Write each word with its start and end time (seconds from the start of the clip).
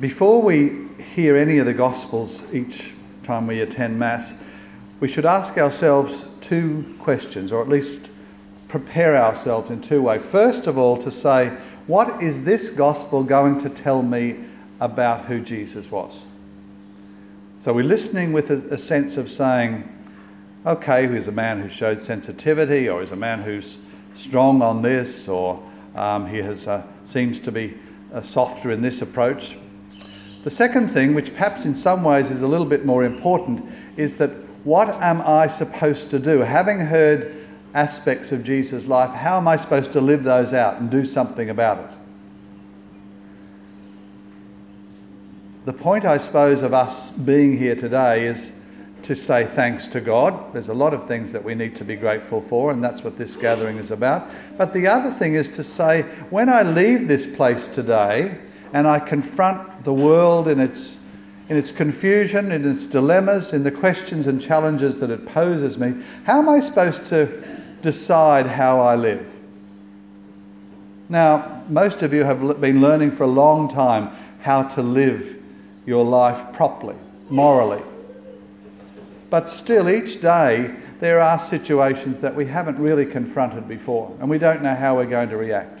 before 0.00 0.42
we 0.42 0.86
hear 1.14 1.36
any 1.36 1.58
of 1.58 1.66
the 1.66 1.74
Gospels 1.74 2.42
each 2.52 2.94
time 3.24 3.46
we 3.46 3.60
attend 3.60 3.98
Mass, 3.98 4.32
we 5.00 5.08
should 5.08 5.26
ask 5.26 5.58
ourselves 5.58 6.24
two 6.40 6.96
questions, 7.00 7.52
or 7.52 7.62
at 7.62 7.68
least 7.68 8.08
prepare 8.68 9.16
ourselves 9.16 9.70
in 9.70 9.80
two 9.80 10.02
ways. 10.02 10.22
First 10.22 10.66
of 10.66 10.78
all, 10.78 10.98
to 10.98 11.10
say, 11.10 11.48
what 11.86 12.22
is 12.22 12.44
this 12.44 12.70
Gospel 12.70 13.24
going 13.24 13.60
to 13.60 13.70
tell 13.70 14.02
me 14.02 14.36
about 14.80 15.24
who 15.24 15.40
Jesus 15.40 15.90
was? 15.90 16.16
So 17.60 17.72
we're 17.72 17.84
listening 17.84 18.32
with 18.32 18.50
a, 18.50 18.74
a 18.74 18.78
sense 18.78 19.16
of 19.16 19.30
saying, 19.30 19.88
okay, 20.64 21.12
he's 21.12 21.28
a 21.28 21.32
man 21.32 21.60
who 21.60 21.68
showed 21.68 22.02
sensitivity, 22.02 22.88
or 22.88 23.00
he's 23.00 23.10
a 23.10 23.16
man 23.16 23.42
who's 23.42 23.78
strong 24.14 24.62
on 24.62 24.82
this, 24.82 25.28
or 25.28 25.62
um, 25.96 26.28
he 26.28 26.38
has 26.38 26.68
uh, 26.68 26.82
seems 27.06 27.40
to 27.40 27.52
be 27.52 27.76
uh, 28.14 28.22
softer 28.22 28.70
in 28.70 28.80
this 28.80 29.02
approach. 29.02 29.56
The 30.48 30.54
second 30.54 30.88
thing, 30.92 31.12
which 31.12 31.34
perhaps 31.34 31.66
in 31.66 31.74
some 31.74 32.02
ways 32.02 32.30
is 32.30 32.40
a 32.40 32.46
little 32.46 32.64
bit 32.64 32.86
more 32.86 33.04
important, 33.04 33.70
is 33.98 34.16
that 34.16 34.30
what 34.64 34.88
am 35.02 35.20
I 35.20 35.46
supposed 35.46 36.08
to 36.12 36.18
do? 36.18 36.38
Having 36.38 36.80
heard 36.80 37.46
aspects 37.74 38.32
of 38.32 38.44
Jesus' 38.44 38.86
life, 38.86 39.10
how 39.10 39.36
am 39.36 39.46
I 39.46 39.58
supposed 39.58 39.92
to 39.92 40.00
live 40.00 40.24
those 40.24 40.54
out 40.54 40.80
and 40.80 40.90
do 40.90 41.04
something 41.04 41.50
about 41.50 41.80
it? 41.80 41.90
The 45.66 45.74
point, 45.74 46.06
I 46.06 46.16
suppose, 46.16 46.62
of 46.62 46.72
us 46.72 47.10
being 47.10 47.58
here 47.58 47.76
today 47.76 48.26
is 48.26 48.50
to 49.02 49.14
say 49.14 49.50
thanks 49.54 49.86
to 49.88 50.00
God. 50.00 50.54
There's 50.54 50.70
a 50.70 50.74
lot 50.74 50.94
of 50.94 51.06
things 51.06 51.30
that 51.32 51.44
we 51.44 51.54
need 51.54 51.76
to 51.76 51.84
be 51.84 51.94
grateful 51.94 52.40
for, 52.40 52.70
and 52.70 52.82
that's 52.82 53.04
what 53.04 53.18
this 53.18 53.36
gathering 53.36 53.76
is 53.76 53.90
about. 53.90 54.30
But 54.56 54.72
the 54.72 54.86
other 54.86 55.12
thing 55.12 55.34
is 55.34 55.50
to 55.56 55.62
say, 55.62 56.06
when 56.30 56.48
I 56.48 56.62
leave 56.62 57.06
this 57.06 57.26
place 57.26 57.68
today 57.68 58.38
and 58.72 58.86
I 58.86 58.98
confront 58.98 59.84
the 59.84 59.92
world 59.92 60.48
in 60.48 60.60
its 60.60 60.98
in 61.48 61.56
its 61.56 61.72
confusion, 61.72 62.52
in 62.52 62.70
its 62.70 62.84
dilemmas, 62.84 63.54
in 63.54 63.62
the 63.62 63.70
questions 63.70 64.26
and 64.26 64.40
challenges 64.40 65.00
that 65.00 65.10
it 65.10 65.26
poses 65.26 65.78
me, 65.78 65.94
how 66.24 66.38
am 66.38 66.48
I 66.48 66.60
supposed 66.60 67.06
to 67.06 67.26
decide 67.80 68.46
how 68.46 68.80
I 68.80 68.96
live? 68.96 69.34
Now, 71.08 71.62
most 71.68 72.02
of 72.02 72.12
you 72.12 72.22
have 72.24 72.60
been 72.60 72.82
learning 72.82 73.12
for 73.12 73.24
a 73.24 73.28
long 73.28 73.72
time 73.72 74.10
how 74.42 74.64
to 74.64 74.82
live 74.82 75.42
your 75.86 76.04
life 76.04 76.54
properly, 76.54 76.96
morally. 77.30 77.82
But 79.30 79.48
still, 79.48 79.88
each 79.88 80.20
day 80.20 80.74
there 81.00 81.20
are 81.20 81.38
situations 81.38 82.20
that 82.20 82.34
we 82.34 82.44
haven't 82.44 82.78
really 82.78 83.06
confronted 83.06 83.66
before, 83.68 84.14
and 84.20 84.28
we 84.28 84.38
don't 84.38 84.62
know 84.62 84.74
how 84.74 84.96
we're 84.96 85.06
going 85.06 85.30
to 85.30 85.38
react. 85.38 85.77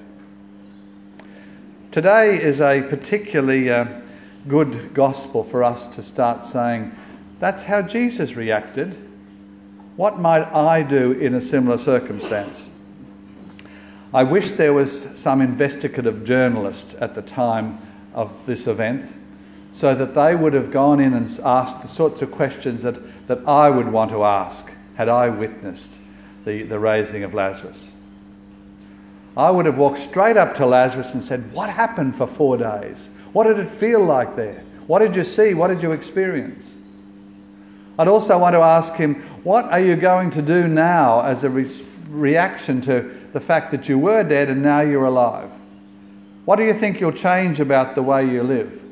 Today 1.90 2.42
is 2.42 2.60
a 2.60 2.82
particularly 2.82 3.70
uh, 3.70 3.86
good 4.46 4.92
gospel 4.92 5.42
for 5.42 5.64
us 5.64 5.86
to 5.86 6.02
start 6.02 6.44
saying, 6.44 6.94
that's 7.40 7.62
how 7.62 7.80
Jesus 7.80 8.34
reacted. 8.34 8.94
What 9.96 10.18
might 10.20 10.44
I 10.52 10.82
do 10.82 11.12
in 11.12 11.34
a 11.34 11.40
similar 11.40 11.78
circumstance? 11.78 12.62
I 14.12 14.22
wish 14.22 14.50
there 14.50 14.74
was 14.74 15.08
some 15.14 15.40
investigative 15.40 16.24
journalist 16.24 16.94
at 17.00 17.14
the 17.14 17.22
time 17.22 17.80
of 18.12 18.32
this 18.44 18.66
event 18.66 19.10
so 19.72 19.94
that 19.94 20.14
they 20.14 20.34
would 20.34 20.52
have 20.52 20.70
gone 20.70 21.00
in 21.00 21.14
and 21.14 21.40
asked 21.42 21.80
the 21.80 21.88
sorts 21.88 22.20
of 22.20 22.30
questions 22.32 22.82
that, 22.82 22.98
that 23.28 23.48
I 23.48 23.70
would 23.70 23.90
want 23.90 24.10
to 24.10 24.24
ask 24.24 24.70
had 24.94 25.08
I 25.08 25.30
witnessed 25.30 26.00
the, 26.44 26.64
the 26.64 26.78
raising 26.78 27.24
of 27.24 27.32
Lazarus. 27.32 27.92
I 29.38 29.52
would 29.52 29.66
have 29.66 29.78
walked 29.78 30.00
straight 30.00 30.36
up 30.36 30.56
to 30.56 30.66
Lazarus 30.66 31.14
and 31.14 31.22
said, 31.22 31.52
What 31.52 31.70
happened 31.70 32.16
for 32.16 32.26
four 32.26 32.56
days? 32.56 32.96
What 33.32 33.44
did 33.44 33.60
it 33.60 33.70
feel 33.70 34.04
like 34.04 34.34
there? 34.34 34.64
What 34.88 34.98
did 34.98 35.14
you 35.14 35.22
see? 35.22 35.54
What 35.54 35.68
did 35.68 35.80
you 35.80 35.92
experience? 35.92 36.64
I'd 38.00 38.08
also 38.08 38.36
want 38.36 38.54
to 38.54 38.60
ask 38.60 38.94
him, 38.94 39.22
What 39.44 39.66
are 39.66 39.78
you 39.78 39.94
going 39.94 40.32
to 40.32 40.42
do 40.42 40.66
now 40.66 41.20
as 41.20 41.44
a 41.44 41.50
re- 41.50 41.70
reaction 42.08 42.80
to 42.82 43.16
the 43.32 43.40
fact 43.40 43.70
that 43.70 43.88
you 43.88 43.96
were 43.96 44.24
dead 44.24 44.48
and 44.48 44.60
now 44.60 44.80
you're 44.80 45.04
alive? 45.04 45.50
What 46.44 46.56
do 46.56 46.64
you 46.64 46.74
think 46.74 47.00
you'll 47.00 47.12
change 47.12 47.60
about 47.60 47.94
the 47.94 48.02
way 48.02 48.28
you 48.28 48.42
live? 48.42 48.82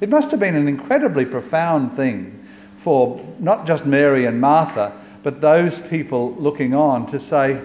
It 0.00 0.10
must 0.10 0.30
have 0.30 0.38
been 0.38 0.54
an 0.54 0.68
incredibly 0.68 1.24
profound 1.24 1.96
thing 1.96 2.46
for 2.76 3.20
not 3.40 3.66
just 3.66 3.84
Mary 3.84 4.26
and 4.26 4.40
Martha, 4.40 4.92
but 5.24 5.40
those 5.40 5.76
people 5.76 6.36
looking 6.38 6.72
on 6.72 7.06
to 7.06 7.18
say, 7.18 7.60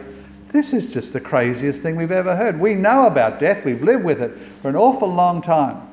this 0.51 0.73
is 0.73 0.91
just 0.91 1.13
the 1.13 1.19
craziest 1.19 1.81
thing 1.81 1.95
we've 1.95 2.11
ever 2.11 2.35
heard. 2.35 2.59
We 2.59 2.73
know 2.73 3.05
about 3.05 3.39
death, 3.39 3.65
we've 3.65 3.83
lived 3.83 4.03
with 4.03 4.21
it 4.21 4.31
for 4.61 4.69
an 4.69 4.75
awful 4.75 5.07
long 5.07 5.41
time. 5.41 5.87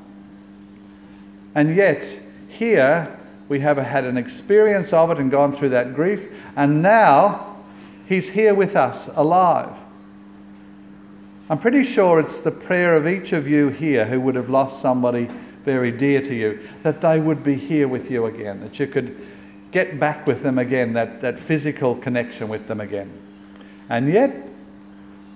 And 1.55 1.75
yet, 1.75 2.07
here 2.49 3.15
we 3.49 3.59
have 3.59 3.77
had 3.77 4.05
an 4.05 4.17
experience 4.17 4.93
of 4.93 5.11
it 5.11 5.19
and 5.19 5.31
gone 5.31 5.55
through 5.55 5.69
that 5.69 5.95
grief, 5.95 6.31
and 6.55 6.81
now 6.81 7.57
he's 8.07 8.27
here 8.27 8.53
with 8.53 8.75
us, 8.75 9.09
alive. 9.15 9.73
I'm 11.49 11.59
pretty 11.59 11.83
sure 11.83 12.19
it's 12.19 12.41
the 12.41 12.51
prayer 12.51 12.97
of 12.97 13.07
each 13.07 13.31
of 13.31 13.47
you 13.47 13.69
here 13.69 14.05
who 14.05 14.19
would 14.19 14.35
have 14.35 14.49
lost 14.49 14.81
somebody 14.81 15.29
very 15.63 15.91
dear 15.91 16.21
to 16.21 16.33
you 16.35 16.59
that 16.83 17.01
they 17.01 17.19
would 17.19 17.43
be 17.43 17.55
here 17.55 17.87
with 17.87 18.09
you 18.11 18.25
again, 18.25 18.59
that 18.61 18.79
you 18.79 18.87
could 18.87 19.15
get 19.71 19.99
back 19.99 20.25
with 20.27 20.43
them 20.43 20.57
again, 20.59 20.93
that, 20.93 21.21
that 21.21 21.39
physical 21.39 21.95
connection 21.95 22.49
with 22.49 22.67
them 22.67 22.81
again. 22.81 23.11
And 23.89 24.11
yet, 24.11 24.46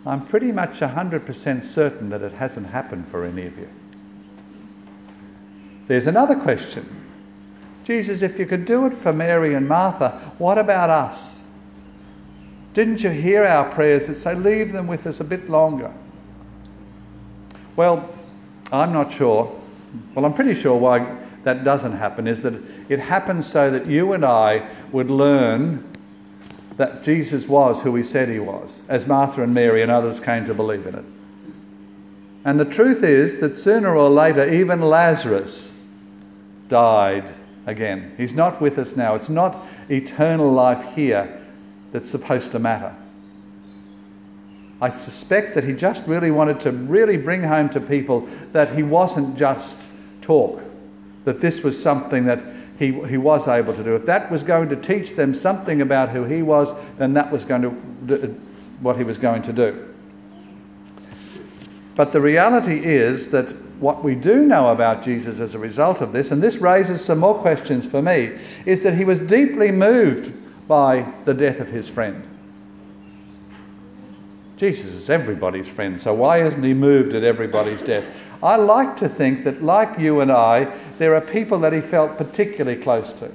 I'm 0.06 0.25
pretty 0.25 0.51
much 0.51 0.79
100% 0.79 1.63
certain 1.63 2.09
that 2.09 2.22
it 2.22 2.34
hasn't 2.34 2.67
happened 2.67 3.07
for 3.07 3.23
any 3.23 3.45
of 3.45 3.57
you. 3.57 3.69
There's 5.88 6.07
another 6.07 6.35
question. 6.35 6.88
Jesus, 7.84 8.22
if 8.22 8.39
you 8.39 8.45
could 8.45 8.66
do 8.66 8.85
it 8.85 8.94
for 8.94 9.13
Mary 9.13 9.56
and 9.56 9.67
Martha, 9.67 10.34
what 10.38 10.57
about 10.57 10.89
us? 10.89 11.35
Didn't 12.73 13.03
you 13.03 13.09
hear 13.09 13.44
our 13.44 13.69
prayers 13.72 14.07
that 14.07 14.16
say, 14.16 14.34
leave 14.34 14.72
them 14.72 14.88
with 14.88 15.06
us 15.06 15.19
a 15.19 15.23
bit 15.23 15.50
longer? 15.50 15.94
Well, 17.75 18.09
I'm 18.72 18.94
not 18.94 19.12
sure. 19.12 19.53
Well, 20.16 20.25
I'm 20.25 20.33
pretty 20.33 20.53
sure 20.53 20.78
why 20.78 21.18
that 21.44 21.63
doesn't 21.63 21.94
happen 21.94 22.28
is 22.28 22.41
that 22.44 22.53
it 22.89 23.00
happens 23.00 23.47
so 23.47 23.69
that 23.69 23.88
you 23.88 24.13
and 24.13 24.23
I 24.23 24.69
would 24.91 25.09
learn 25.09 25.91
that 26.81 27.03
Jesus 27.03 27.47
was 27.47 27.80
who 27.80 27.96
he 27.96 28.02
said 28.02 28.28
he 28.28 28.40
was, 28.40 28.81
as 28.90 29.06
Martha 29.06 29.44
and 29.44 29.53
Mary 29.53 29.84
and 29.84 29.92
others 29.92 30.19
came 30.19 30.46
to 30.46 30.56
believe 30.56 30.88
in 30.88 30.96
it. 30.96 31.06
And 32.44 32.59
the 32.59 32.66
truth 32.66 33.03
is 33.03 33.38
that 33.38 33.56
sooner 33.56 33.96
or 33.96 34.09
later, 34.09 34.52
even 34.52 34.81
Lazarus 34.81 35.72
died 36.69 37.31
again. 37.68 38.16
He's 38.18 38.34
not 38.34 38.59
with 38.59 38.80
us 38.80 38.96
now. 38.96 39.14
It's 39.14 39.30
not 39.30 39.64
eternal 39.90 40.52
life 40.52 40.96
here 40.96 41.40
that's 41.92 42.09
supposed 42.09 42.53
to 42.53 42.59
matter. 42.59 42.96
I 44.81 44.90
suspect 44.90 45.53
that 45.53 45.63
he 45.63 45.74
just 45.74 46.02
really 46.08 46.31
wanted 46.31 46.62
to 46.62 46.72
really 46.72 47.18
bring 47.18 47.44
home 47.44 47.69
to 47.69 47.80
people 47.80 48.28
that 48.53 48.74
he 48.74 48.81
wasn't 48.81 49.38
just 49.38 49.80
talk, 50.24 50.59
that 51.25 51.42
this 51.42 51.62
was 51.62 51.80
something 51.80 52.25
that 52.25 52.44
he, 52.77 52.91
he 53.07 53.17
was 53.17 53.47
able 53.47 53.73
to 53.73 53.83
do. 53.83 53.95
If 53.95 54.05
that 54.05 54.31
was 54.31 54.43
going 54.43 54.69
to 54.69 54.75
teach 54.75 55.15
them 55.15 55.35
something 55.35 55.81
about 55.81 56.09
who 56.09 56.23
he 56.23 56.41
was, 56.41 56.73
then 56.97 57.13
that 57.13 57.31
was 57.31 57.45
going 57.45 57.61
to 57.61 57.69
do, 58.05 58.39
what 58.81 58.97
he 58.97 59.03
was 59.03 59.17
going 59.17 59.43
to 59.43 59.53
do. 59.53 59.87
But 61.95 62.11
the 62.11 62.21
reality 62.21 62.83
is 62.83 63.27
that 63.29 63.51
what 63.79 64.03
we 64.03 64.15
do 64.15 64.43
know 64.45 64.69
about 64.69 65.03
Jesus 65.03 65.39
as 65.39 65.55
a 65.55 65.59
result 65.59 66.01
of 66.01 66.13
this, 66.13 66.31
and 66.31 66.41
this 66.41 66.57
raises 66.57 67.03
some 67.03 67.19
more 67.19 67.37
questions 67.39 67.85
for 67.85 68.01
me, 68.01 68.37
is 68.65 68.83
that 68.83 68.95
he 68.95 69.05
was 69.05 69.19
deeply 69.19 69.71
moved 69.71 70.31
by 70.67 71.05
the 71.25 71.33
death 71.33 71.59
of 71.59 71.67
his 71.67 71.88
friend. 71.88 72.31
Jesus 74.61 74.91
is 74.91 75.09
everybody's 75.09 75.67
friend, 75.67 75.99
so 75.99 76.13
why 76.13 76.44
isn't 76.44 76.61
he 76.61 76.75
moved 76.75 77.16
at 77.16 77.23
everybody's 77.23 77.81
death? 77.81 78.05
I 78.44 78.57
like 78.57 78.95
to 78.97 79.09
think 79.09 79.44
that, 79.44 79.63
like 79.63 79.97
you 79.97 80.19
and 80.19 80.31
I, 80.31 80.71
there 81.00 81.15
are 81.15 81.21
people 81.21 81.57
that 81.62 81.74
he 81.74 81.81
felt 81.81 82.15
particularly 82.15 82.80
close 82.80 83.12
to. 83.13 83.31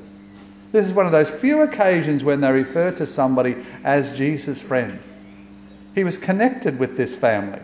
This 0.70 0.86
is 0.86 0.92
one 0.92 1.04
of 1.04 1.10
those 1.10 1.28
few 1.28 1.62
occasions 1.62 2.22
when 2.22 2.40
they 2.40 2.52
refer 2.52 2.92
to 2.92 3.08
somebody 3.08 3.56
as 3.82 4.16
Jesus' 4.16 4.62
friend. 4.62 5.00
He 5.96 6.04
was 6.04 6.16
connected 6.16 6.78
with 6.78 6.96
this 6.96 7.16
family. 7.16 7.58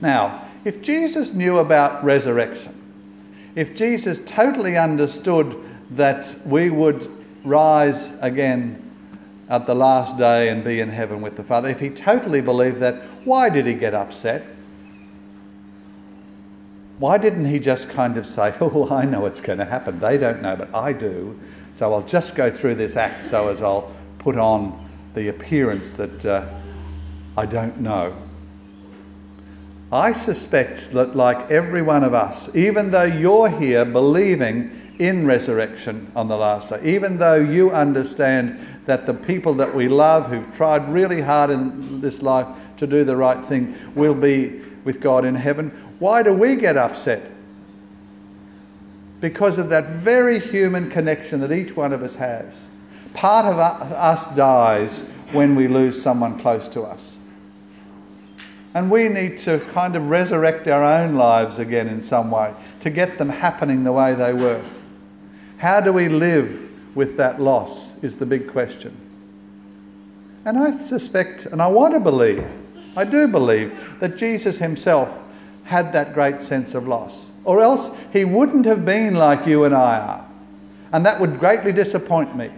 Now, 0.00 0.46
if 0.64 0.82
Jesus 0.82 1.32
knew 1.32 1.58
about 1.58 2.04
resurrection, 2.04 3.50
if 3.56 3.74
Jesus 3.74 4.20
totally 4.24 4.78
understood 4.78 5.68
that 5.90 6.32
we 6.46 6.70
would 6.70 7.10
rise 7.44 8.12
again 8.20 8.84
at 9.48 9.66
the 9.66 9.74
last 9.74 10.16
day 10.16 10.48
and 10.48 10.64
be 10.64 10.80
in 10.80 10.88
heaven 10.88 11.20
with 11.20 11.36
the 11.36 11.44
Father. 11.44 11.68
If 11.68 11.80
he 11.80 11.90
totally 11.90 12.40
believed 12.40 12.80
that, 12.80 13.02
why 13.24 13.48
did 13.48 13.66
he 13.66 13.74
get 13.74 13.94
upset? 13.94 14.44
Why 16.98 17.18
didn't 17.18 17.44
he 17.46 17.58
just 17.58 17.88
kind 17.90 18.16
of 18.16 18.26
say, 18.26 18.54
Oh, 18.60 18.88
I 18.90 19.04
know 19.04 19.26
it's 19.26 19.40
going 19.40 19.58
to 19.58 19.64
happen. 19.64 19.98
They 19.98 20.16
don't 20.16 20.42
know, 20.42 20.56
but 20.56 20.74
I 20.74 20.92
do. 20.92 21.38
So 21.76 21.92
I'll 21.92 22.06
just 22.06 22.34
go 22.34 22.50
through 22.50 22.76
this 22.76 22.96
act 22.96 23.28
so 23.28 23.48
as 23.48 23.60
I'll 23.60 23.94
put 24.18 24.38
on 24.38 24.88
the 25.14 25.28
appearance 25.28 25.90
that 25.92 26.24
uh, 26.24 26.48
I 27.36 27.46
don't 27.46 27.80
know. 27.80 28.16
I 29.92 30.12
suspect 30.12 30.92
that, 30.92 31.14
like 31.14 31.50
every 31.50 31.82
one 31.82 32.04
of 32.04 32.14
us, 32.14 32.52
even 32.54 32.90
though 32.90 33.04
you're 33.04 33.48
here 33.48 33.84
believing 33.84 34.83
in 34.98 35.26
resurrection 35.26 36.10
on 36.14 36.28
the 36.28 36.36
last 36.36 36.70
day, 36.70 36.80
even 36.84 37.18
though 37.18 37.34
you 37.34 37.70
understand 37.72 38.58
that 38.86 39.06
the 39.06 39.14
people 39.14 39.54
that 39.54 39.74
we 39.74 39.88
love, 39.88 40.28
who've 40.28 40.54
tried 40.54 40.88
really 40.88 41.20
hard 41.20 41.50
in 41.50 42.00
this 42.00 42.22
life 42.22 42.46
to 42.76 42.86
do 42.86 43.04
the 43.04 43.16
right 43.16 43.44
thing, 43.46 43.74
will 43.94 44.14
be 44.14 44.60
with 44.84 45.00
God 45.00 45.24
in 45.24 45.34
heaven, 45.34 45.70
why 45.98 46.22
do 46.22 46.32
we 46.32 46.56
get 46.56 46.76
upset? 46.76 47.30
Because 49.20 49.58
of 49.58 49.70
that 49.70 49.88
very 49.88 50.38
human 50.38 50.90
connection 50.90 51.40
that 51.40 51.52
each 51.52 51.74
one 51.74 51.92
of 51.92 52.02
us 52.02 52.14
has. 52.14 52.52
Part 53.14 53.46
of 53.46 53.58
us 53.58 54.26
dies 54.36 55.00
when 55.32 55.54
we 55.54 55.68
lose 55.68 56.00
someone 56.00 56.38
close 56.38 56.68
to 56.68 56.82
us. 56.82 57.16
And 58.74 58.90
we 58.90 59.08
need 59.08 59.38
to 59.40 59.60
kind 59.72 59.94
of 59.94 60.10
resurrect 60.10 60.66
our 60.66 60.82
own 60.82 61.14
lives 61.14 61.60
again 61.60 61.88
in 61.88 62.02
some 62.02 62.30
way 62.30 62.52
to 62.80 62.90
get 62.90 63.18
them 63.18 63.28
happening 63.28 63.84
the 63.84 63.92
way 63.92 64.14
they 64.14 64.32
were. 64.32 64.62
How 65.64 65.80
do 65.80 65.94
we 65.94 66.10
live 66.10 66.60
with 66.94 67.16
that 67.16 67.40
loss 67.40 67.96
is 68.02 68.16
the 68.16 68.26
big 68.26 68.52
question. 68.52 68.94
And 70.44 70.58
I 70.58 70.76
suspect, 70.84 71.46
and 71.46 71.62
I 71.62 71.68
want 71.68 71.94
to 71.94 72.00
believe, 72.00 72.46
I 72.98 73.04
do 73.04 73.26
believe, 73.28 73.98
that 73.98 74.18
Jesus 74.18 74.58
himself 74.58 75.08
had 75.62 75.94
that 75.94 76.12
great 76.12 76.42
sense 76.42 76.74
of 76.74 76.86
loss. 76.86 77.30
Or 77.46 77.62
else 77.62 77.88
he 78.12 78.26
wouldn't 78.26 78.66
have 78.66 78.84
been 78.84 79.14
like 79.14 79.46
you 79.46 79.64
and 79.64 79.74
I 79.74 79.98
are. 80.00 80.28
And 80.92 81.06
that 81.06 81.18
would 81.18 81.38
greatly 81.38 81.72
disappoint 81.72 82.36
me. 82.36 82.50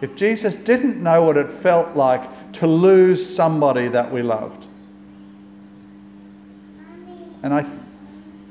If 0.00 0.16
Jesus 0.16 0.56
didn't 0.56 1.02
know 1.02 1.24
what 1.24 1.36
it 1.36 1.50
felt 1.50 1.94
like 1.94 2.52
to 2.54 2.66
lose 2.66 3.36
somebody 3.36 3.88
that 3.88 4.10
we 4.10 4.22
loved. 4.22 4.64
And 7.42 7.52
I 7.52 7.66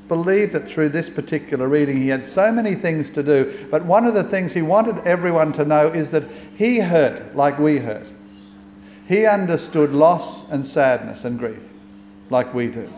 believe 0.08 0.52
that 0.52 0.68
through 0.68 0.90
this 0.90 1.08
particular 1.08 1.68
reading 1.68 2.00
he 2.00 2.08
had 2.08 2.24
so 2.24 2.52
many 2.52 2.74
things 2.74 3.10
to 3.10 3.22
do, 3.22 3.66
but 3.70 3.84
one 3.84 4.06
of 4.06 4.14
the 4.14 4.24
things 4.24 4.52
he 4.52 4.62
wanted 4.62 4.98
everyone 5.06 5.52
to 5.54 5.64
know 5.64 5.88
is 5.88 6.10
that 6.10 6.24
he 6.56 6.78
hurt 6.78 7.34
like 7.34 7.58
we 7.58 7.78
hurt. 7.78 8.06
He 9.08 9.26
understood 9.26 9.92
loss 9.92 10.50
and 10.50 10.66
sadness 10.66 11.24
and 11.24 11.38
grief 11.38 11.60
like 12.30 12.52
we 12.54 12.68
do. 12.68 12.88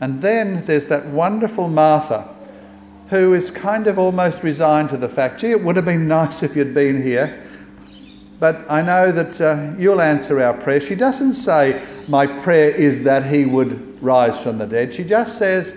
And 0.00 0.20
then 0.20 0.64
there's 0.66 0.86
that 0.86 1.06
wonderful 1.06 1.68
Martha 1.68 2.28
who 3.08 3.34
is 3.34 3.50
kind 3.50 3.86
of 3.86 3.98
almost 3.98 4.42
resigned 4.42 4.90
to 4.90 4.96
the 4.96 5.08
fact, 5.08 5.40
gee, 5.40 5.50
it 5.50 5.62
would 5.62 5.76
have 5.76 5.84
been 5.84 6.08
nice 6.08 6.42
if 6.42 6.56
you'd 6.56 6.74
been 6.74 7.02
here. 7.02 7.42
But 8.44 8.70
I 8.70 8.82
know 8.82 9.10
that 9.10 9.40
uh, 9.40 9.72
you'll 9.78 10.02
answer 10.02 10.42
our 10.42 10.52
prayer. 10.52 10.78
She 10.78 10.94
doesn't 10.94 11.32
say, 11.32 11.82
My 12.08 12.26
prayer 12.26 12.68
is 12.68 13.02
that 13.04 13.24
he 13.24 13.46
would 13.46 14.02
rise 14.02 14.38
from 14.42 14.58
the 14.58 14.66
dead. 14.66 14.94
She 14.94 15.02
just 15.02 15.38
says, 15.38 15.74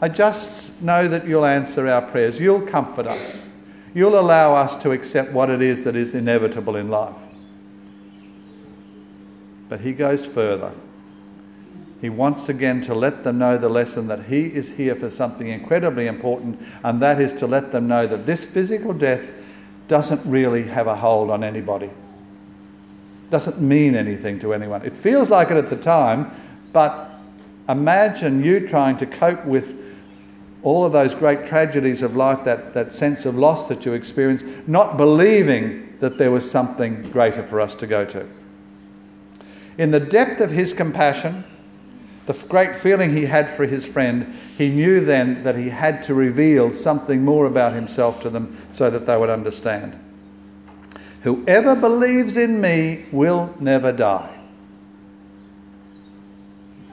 I 0.00 0.08
just 0.08 0.72
know 0.82 1.06
that 1.06 1.24
you'll 1.24 1.44
answer 1.44 1.86
our 1.86 2.02
prayers. 2.02 2.40
You'll 2.40 2.62
comfort 2.62 3.06
us. 3.06 3.44
You'll 3.94 4.18
allow 4.18 4.56
us 4.56 4.74
to 4.82 4.90
accept 4.90 5.30
what 5.30 5.50
it 5.50 5.62
is 5.62 5.84
that 5.84 5.94
is 5.94 6.14
inevitable 6.16 6.74
in 6.74 6.88
life. 6.88 7.14
But 9.68 9.80
he 9.80 9.92
goes 9.92 10.26
further. 10.26 10.72
He 12.00 12.10
wants 12.10 12.48
again 12.48 12.80
to 12.86 12.94
let 12.96 13.22
them 13.22 13.38
know 13.38 13.56
the 13.56 13.68
lesson 13.68 14.08
that 14.08 14.24
he 14.24 14.46
is 14.46 14.68
here 14.68 14.96
for 14.96 15.10
something 15.10 15.46
incredibly 15.46 16.08
important, 16.08 16.58
and 16.82 17.00
that 17.02 17.20
is 17.20 17.34
to 17.34 17.46
let 17.46 17.70
them 17.70 17.86
know 17.86 18.08
that 18.08 18.26
this 18.26 18.44
physical 18.44 18.92
death 18.92 19.22
doesn't 19.90 20.24
really 20.24 20.62
have 20.62 20.86
a 20.86 20.94
hold 20.94 21.30
on 21.30 21.42
anybody. 21.42 21.90
Doesn't 23.28 23.60
mean 23.60 23.96
anything 23.96 24.38
to 24.38 24.54
anyone. 24.54 24.84
It 24.86 24.96
feels 24.96 25.28
like 25.28 25.50
it 25.50 25.56
at 25.56 25.68
the 25.68 25.76
time, 25.76 26.30
but 26.72 27.10
imagine 27.68 28.44
you 28.44 28.68
trying 28.68 28.96
to 28.98 29.06
cope 29.06 29.44
with 29.44 29.74
all 30.62 30.86
of 30.86 30.92
those 30.92 31.12
great 31.12 31.44
tragedies 31.44 32.02
of 32.02 32.14
life, 32.14 32.44
that, 32.44 32.72
that 32.72 32.92
sense 32.92 33.26
of 33.26 33.34
loss 33.34 33.66
that 33.66 33.84
you 33.84 33.94
experience, 33.94 34.44
not 34.68 34.96
believing 34.96 35.96
that 35.98 36.18
there 36.18 36.30
was 36.30 36.48
something 36.48 37.10
greater 37.10 37.44
for 37.48 37.60
us 37.60 37.74
to 37.74 37.86
go 37.88 38.04
to. 38.04 38.24
In 39.76 39.90
the 39.90 39.98
depth 39.98 40.40
of 40.40 40.50
his 40.52 40.72
compassion, 40.72 41.42
the 42.32 42.46
great 42.46 42.76
feeling 42.76 43.12
he 43.14 43.24
had 43.24 43.50
for 43.50 43.66
his 43.66 43.84
friend, 43.84 44.38
he 44.56 44.68
knew 44.68 45.04
then 45.04 45.42
that 45.42 45.56
he 45.56 45.68
had 45.68 46.04
to 46.04 46.14
reveal 46.14 46.72
something 46.72 47.24
more 47.24 47.46
about 47.46 47.72
himself 47.72 48.22
to 48.22 48.30
them 48.30 48.56
so 48.72 48.88
that 48.88 49.04
they 49.04 49.16
would 49.16 49.30
understand. 49.30 49.98
Whoever 51.22 51.74
believes 51.74 52.36
in 52.36 52.60
me 52.60 53.06
will 53.10 53.52
never 53.58 53.90
die. 53.90 54.38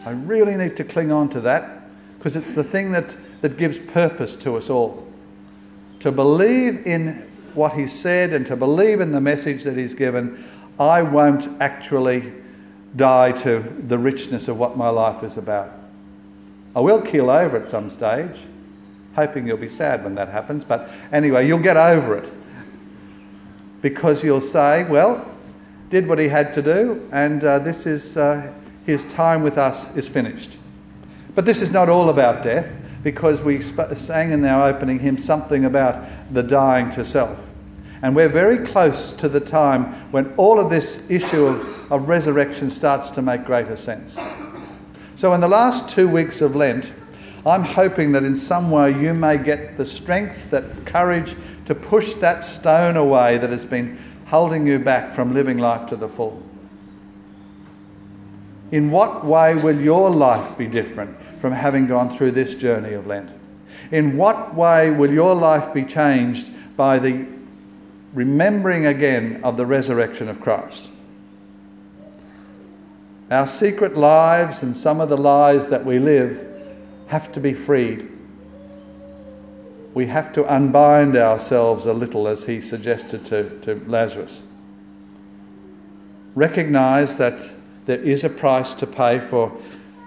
I 0.06 0.12
really 0.12 0.56
need 0.56 0.76
to 0.78 0.84
cling 0.84 1.12
on 1.12 1.30
to 1.30 1.42
that 1.42 1.84
because 2.18 2.36
it's 2.36 2.54
the 2.54 2.64
thing 2.64 2.92
that, 2.94 3.16
that 3.42 3.58
gives 3.58 3.78
purpose 3.78 4.36
to 4.38 4.58
us 4.58 4.72
all. 4.72 5.08
To 6.00 6.12
believe 6.12 6.88
in 6.88 7.30
what 7.54 7.74
he 7.74 7.86
said 7.86 8.34
and 8.34 8.48
to 8.48 8.56
believe 8.56 9.02
in 9.02 9.12
the 9.12 9.22
message 9.22 9.64
that 9.66 9.78
he's 9.78 9.94
given, 9.94 10.44
I 10.80 11.04
won't 11.04 11.62
actually 11.62 12.34
die 12.98 13.32
to 13.32 13.64
the 13.88 13.98
richness 13.98 14.48
of 14.48 14.58
what 14.58 14.76
my 14.76 14.90
life 14.90 15.24
is 15.24 15.38
about. 15.38 15.72
I 16.76 16.82
will 16.82 17.02
keel 17.02 17.30
over 17.30 17.58
at 17.58 17.70
some 17.70 17.90
stage, 17.92 18.38
hoping 19.16 19.48
you'll 19.48 19.58
be 19.58 19.70
sad 19.70 20.04
when 20.04 20.16
that 20.16 20.30
happens, 20.30 20.64
but 20.64 20.90
anyway, 21.12 21.48
you'll 21.48 21.60
get 21.60 21.78
over 21.78 22.18
it. 22.18 22.32
Because 23.82 24.24
you'll 24.24 24.42
say, 24.42 24.84
well, 24.84 25.26
did 25.90 26.08
what 26.08 26.20
he 26.20 26.28
had 26.28 26.56
to 26.56 26.62
do, 26.62 27.08
and 27.12 27.44
uh, 27.44 27.60
this 27.60 27.86
is 27.86 28.18
uh, 28.18 28.52
his 28.86 29.06
time 29.06 29.44
with 29.44 29.58
us 29.58 29.96
is 29.96 30.10
finished. 30.10 30.52
But 31.34 31.46
this 31.46 31.62
is 31.62 31.72
not 31.72 31.90
all 31.90 32.10
about 32.10 32.44
death, 32.44 32.68
because 33.04 33.42
we 33.42 33.62
sang 33.62 34.32
in 34.32 34.44
our 34.44 34.70
opening 34.70 35.00
hymn 35.00 35.18
something 35.18 35.66
about 35.66 36.34
the 36.34 36.44
dying 36.44 36.92
to 36.92 37.06
self. 37.06 37.38
And 38.02 38.16
we're 38.16 38.30
very 38.30 38.66
close 38.66 39.14
to 39.14 39.30
the 39.30 39.40
time 39.40 40.12
when 40.12 40.34
all 40.38 40.60
of 40.60 40.70
this 40.70 41.10
issue 41.10 41.46
of, 41.46 41.92
of 41.92 42.08
resurrection 42.08 42.70
starts 42.70 43.10
to 43.12 43.22
make 43.22 43.46
greater 43.46 43.76
sense. 43.76 44.16
So, 45.16 45.34
in 45.34 45.42
the 45.42 45.48
last 45.48 45.90
two 45.90 46.08
weeks 46.08 46.42
of 46.42 46.56
Lent, 46.56 46.92
I'm 47.46 47.64
hoping 47.64 48.12
that 48.12 48.24
in 48.24 48.36
some 48.36 48.70
way 48.70 48.92
you 48.92 49.14
may 49.14 49.38
get 49.38 49.78
the 49.78 49.86
strength, 49.86 50.52
that 50.52 50.86
courage 50.86 51.36
to 51.66 51.74
push 51.74 52.14
that 52.16 52.46
stone 52.46 52.98
away 52.98 53.38
that 53.40 53.50
has 53.50 53.66
been 53.66 53.98
holding 54.28 54.68
you 54.68 54.80
back 54.80 55.14
from 55.14 55.34
living 55.34 55.58
life 55.58 55.90
to 55.90 55.96
the 55.96 56.08
full. 56.08 56.44
In 58.72 58.92
what 58.92 59.26
way 59.26 59.56
will 59.56 59.80
your 59.80 60.10
life 60.10 60.58
be 60.58 60.68
different 60.68 61.18
from 61.40 61.54
having 61.54 61.88
gone 61.88 62.16
through 62.18 62.32
this 62.32 62.54
journey 62.54 62.94
of 62.94 63.08
Lent? 63.08 63.32
In 63.92 64.18
what 64.18 64.54
way 64.54 64.92
will 64.92 65.12
your 65.12 65.34
life 65.34 65.74
be 65.74 65.86
changed 65.86 66.48
by 66.76 67.00
the 67.00 67.26
remembering 68.14 68.86
again 68.86 69.42
of 69.44 69.58
the 69.58 69.66
resurrection 69.66 70.30
of 70.30 70.42
Christ. 70.42 70.90
Our 73.30 73.48
secret 73.48 73.98
lives 73.98 74.62
and 74.64 74.76
some 74.76 75.02
of 75.02 75.10
the 75.10 75.18
lies 75.18 75.68
that 75.68 75.86
we 75.86 76.00
live 76.00 76.48
have 77.08 77.32
to 77.34 77.40
be 77.40 77.54
freed. 77.54 78.10
We 79.94 80.08
have 80.08 80.32
to 80.34 80.46
unbind 80.46 81.18
ourselves 81.18 81.88
a 81.88 81.94
little, 81.94 82.28
as 82.28 82.44
he 82.44 82.62
suggested 82.62 83.26
to, 83.26 83.60
to 83.62 83.84
Lazarus. 83.88 84.42
Recognize 86.36 87.16
that 87.16 87.50
there 87.86 88.00
is 88.00 88.24
a 88.24 88.30
price 88.30 88.74
to 88.76 88.88
pay 88.88 89.20
for 89.20 89.52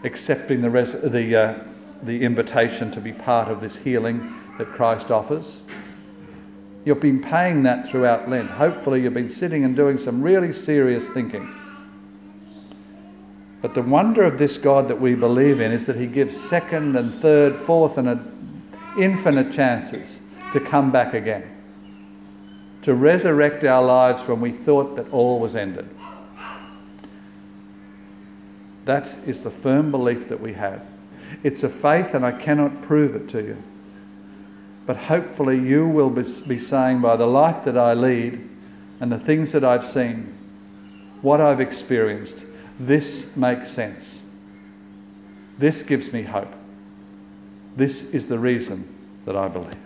accepting 0.05 0.63
the, 0.63 0.71
res- 0.71 0.93
the, 0.93 1.37
uh, 1.37 1.65
the 2.05 2.23
invitation 2.23 2.91
to 2.93 3.01
be 3.01 3.13
part 3.13 3.49
of 3.49 3.61
this 3.61 3.77
healing 3.77 4.35
that 4.59 4.69
Christ 4.69 5.11
offers. 5.11 5.61
You've 6.91 6.99
been 6.99 7.23
paying 7.23 7.63
that 7.63 7.89
throughout 7.89 8.29
Lent. 8.29 8.51
Hopefully, 8.51 9.01
you've 9.01 9.15
been 9.15 9.31
sitting 9.31 9.65
and 9.65 9.77
doing 9.77 9.97
some 9.97 10.21
really 10.21 10.53
serious 10.53 11.09
thinking. 11.11 11.49
But 13.63 13.75
the 13.75 13.83
wonder 13.83 14.25
of 14.25 14.39
this 14.39 14.59
God 14.59 14.89
that 14.89 15.01
we 15.01 15.15
believe 15.15 15.61
in 15.61 15.71
is 15.71 15.87
that 15.87 15.95
He 15.95 16.09
gives 16.09 16.37
second 16.37 16.97
and 16.97 17.15
third, 17.15 17.55
fourth, 17.55 17.97
and 17.97 18.75
infinite 18.99 19.53
chances 19.53 20.19
to 20.53 20.59
come 20.59 20.91
back 20.91 21.15
again, 21.15 21.49
to 22.83 22.93
resurrect 22.93 23.63
our 23.63 23.85
lives 23.85 24.23
when 24.23 24.41
we 24.41 24.51
thought 24.51 24.97
that 24.97 25.13
all 25.13 25.39
was 25.39 25.55
ended. 25.55 25.89
That 28.87 29.15
is 29.29 29.41
the 29.43 29.53
firm 29.53 29.93
belief 29.93 30.29
that 30.29 30.41
we 30.41 30.55
have. 30.55 30.85
It's 31.45 31.63
a 31.63 31.69
faith, 31.69 32.15
and 32.15 32.27
I 32.27 32.33
cannot 32.33 32.83
prove 32.83 33.15
it 33.15 33.29
to 33.29 33.41
you. 33.41 33.63
But 34.91 34.97
hopefully, 34.97 35.57
you 35.57 35.87
will 35.87 36.11
be 36.11 36.59
saying, 36.59 37.01
by 37.01 37.15
the 37.15 37.25
life 37.25 37.65
that 37.67 37.79
I 37.79 37.95
lead 37.95 38.41
and 38.99 39.13
the 39.13 39.21
things 39.21 39.53
that 39.53 39.63
I've 39.65 39.87
seen, 39.87 40.37
what 41.23 41.41
I've 41.41 41.61
experienced, 41.61 42.45
this 42.81 43.37
makes 43.37 43.71
sense. 43.71 44.21
This 45.59 45.83
gives 45.83 46.13
me 46.13 46.23
hope. 46.23 46.53
This 47.77 48.03
is 48.03 48.27
the 48.27 48.37
reason 48.37 48.93
that 49.27 49.37
I 49.37 49.47
believe. 49.47 49.79